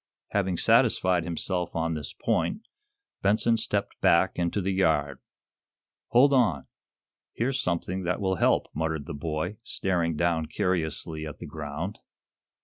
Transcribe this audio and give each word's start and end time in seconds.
Having 0.29 0.57
satisfied 0.57 1.23
himself 1.25 1.75
on 1.75 1.93
this 1.93 2.11
point, 2.11 2.67
Benson 3.21 3.55
stepped 3.55 4.01
back 4.01 4.39
into 4.39 4.59
the 4.59 4.71
yard. 4.73 5.19
"Hold 6.07 6.33
on! 6.33 6.65
Here's 7.33 7.61
something 7.61 8.01
that 8.01 8.19
will 8.19 8.37
help," 8.37 8.65
muttered 8.73 9.05
the 9.05 9.13
boy, 9.13 9.57
staring 9.61 10.15
down 10.15 10.47
curiously 10.47 11.27
at 11.27 11.37
the 11.37 11.45
ground. 11.45 11.99